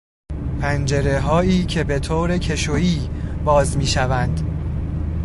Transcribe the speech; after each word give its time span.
پنجرههایی 0.61 1.65
که 1.65 1.83
به 1.83 1.99
طور 1.99 2.37
کشویی 2.37 3.09
باز 3.45 3.77
میشوند 3.77 4.41